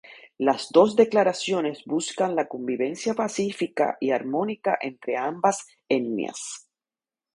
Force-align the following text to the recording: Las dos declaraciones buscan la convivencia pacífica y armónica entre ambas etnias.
Las 0.39 0.69
dos 0.71 0.95
declaraciones 0.95 1.83
buscan 1.85 2.35
la 2.35 2.47
convivencia 2.47 3.13
pacífica 3.13 3.97
y 3.99 4.09
armónica 4.09 4.75
entre 4.81 5.15
ambas 5.15 5.67
etnias. 5.87 6.67